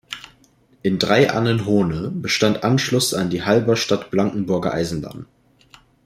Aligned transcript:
In 0.81 0.97
Drei-Annen-Hohne 0.97 2.09
bestand 2.09 2.63
Anschluss 2.63 3.13
an 3.13 3.29
die 3.29 3.43
Halberstadt-Blankenburger 3.43 4.73
Eisenbahn. 4.73 5.27